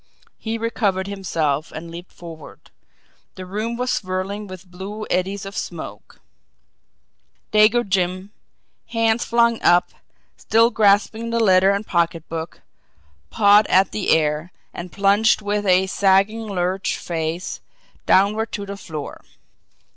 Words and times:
He 0.39 0.57
recovered 0.57 1.05
himself 1.05 1.71
and 1.71 1.91
leaped 1.91 2.11
forward. 2.11 2.71
The 3.35 3.45
room 3.45 3.77
was 3.77 3.91
swirling 3.91 4.47
with 4.47 4.65
blue 4.65 5.05
eddies 5.11 5.45
of 5.45 5.55
smoke; 5.55 6.19
Dago 7.53 7.87
Jim, 7.87 8.31
hands 8.87 9.25
flung 9.25 9.61
up, 9.61 9.91
still 10.37 10.71
grasping 10.71 11.29
letter 11.29 11.69
and 11.69 11.85
pocketbook, 11.85 12.61
pawed 13.29 13.67
at 13.67 13.91
the 13.91 14.09
air 14.09 14.51
and 14.73 14.91
plunged 14.91 15.43
with 15.43 15.67
a 15.67 15.85
sagging 15.85 16.47
lurch 16.47 16.97
face 16.97 17.61
downward 18.07 18.51
to 18.53 18.65
the 18.65 18.77
floor. 18.77 19.21